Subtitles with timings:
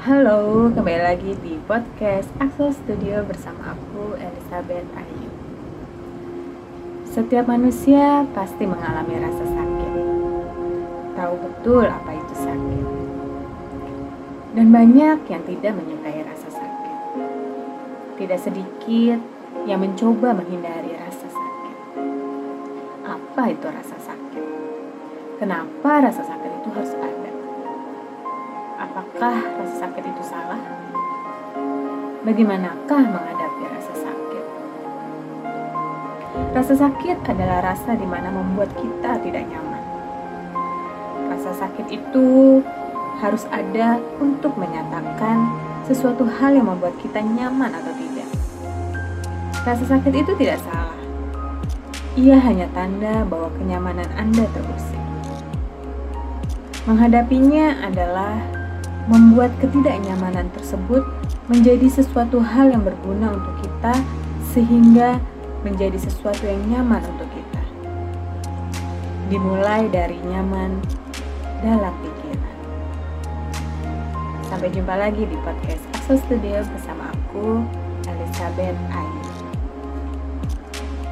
[0.00, 5.28] Halo, kembali lagi di podcast Axel Studio bersama aku Elizabeth Ayu.
[7.04, 9.92] Setiap manusia pasti mengalami rasa sakit.
[11.20, 12.86] Tahu betul apa itu sakit.
[14.56, 16.98] Dan banyak yang tidak menyukai rasa sakit.
[18.24, 19.20] Tidak sedikit
[19.68, 21.76] yang mencoba menghindari rasa sakit.
[23.04, 24.44] Apa itu rasa sakit?
[25.36, 27.39] Kenapa rasa sakit itu harus ada?
[29.10, 30.62] Apakah rasa sakit itu salah?
[32.22, 34.44] Bagaimanakah menghadapi rasa sakit?
[36.54, 39.82] Rasa sakit adalah rasa di mana membuat kita tidak nyaman.
[41.26, 42.62] Rasa sakit itu
[43.18, 45.58] harus ada untuk menyatakan
[45.90, 48.30] sesuatu hal yang membuat kita nyaman atau tidak.
[49.66, 50.94] Rasa sakit itu tidak salah.
[52.14, 55.02] Ia hanya tanda bahwa kenyamanan Anda terusik.
[56.86, 58.59] Menghadapinya adalah
[59.08, 61.06] membuat ketidaknyamanan tersebut
[61.48, 63.94] menjadi sesuatu hal yang berguna untuk kita,
[64.52, 65.22] sehingga
[65.62, 67.62] menjadi sesuatu yang nyaman untuk kita.
[69.30, 70.82] Dimulai dari nyaman
[71.62, 72.56] dalam pikiran.
[74.50, 77.62] Sampai jumpa lagi di podcast Axel Studio bersama aku,
[78.10, 79.29] Elizabeth Ayu.